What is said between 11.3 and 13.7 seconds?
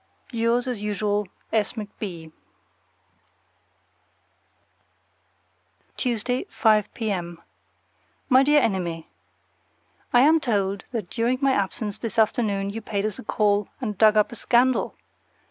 my absence this afternoon you paid us a call